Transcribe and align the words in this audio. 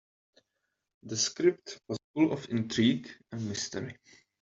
The 1.03 1.15
script 1.15 1.79
was 1.87 1.99
full 2.15 2.33
of 2.33 2.49
intrigue 2.49 3.07
and 3.31 3.47
mystery. 3.47 3.99